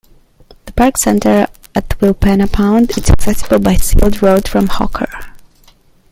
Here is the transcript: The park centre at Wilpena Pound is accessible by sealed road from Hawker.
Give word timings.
The 0.65 0.71
park 0.73 0.97
centre 0.97 1.45
at 1.75 1.89
Wilpena 1.99 2.51
Pound 2.51 2.89
is 2.97 3.07
accessible 3.07 3.59
by 3.59 3.75
sealed 3.75 4.23
road 4.23 4.47
from 4.47 4.65
Hawker. 4.65 5.29